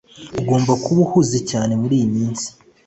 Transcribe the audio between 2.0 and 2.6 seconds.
minsi